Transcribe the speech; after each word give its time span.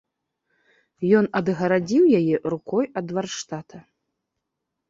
Ён 1.19 1.25
адгарадзіў 1.39 2.03
яе 2.21 2.35
рукой 2.55 2.85
ад 3.03 3.07
варштата. 3.19 3.77